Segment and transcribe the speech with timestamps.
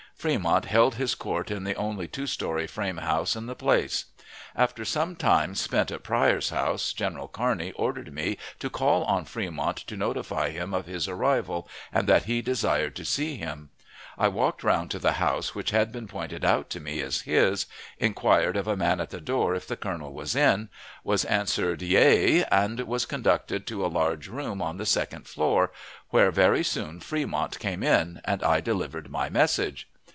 [0.21, 4.05] Fremont held his court in the only two story frame house in the place.
[4.55, 9.97] After sometime spent at Pryor's house, General Kearney ordered me to call on Fremont to
[9.97, 13.71] notify him of his arrival, and that he desired to see him.
[14.15, 17.65] I walked round to the house which had been pointed out to me as his,
[17.97, 20.69] inquired of a man at the door if the colonel was in,
[21.03, 25.71] was answered "Yea," and was conducted to a large room on the second floor,
[26.11, 29.87] where very soon Fremont came in, and I delivered my message.